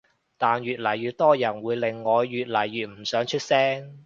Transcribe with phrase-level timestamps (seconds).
[0.35, 3.99] 但越嚟越多人會令我越嚟越唔想出聲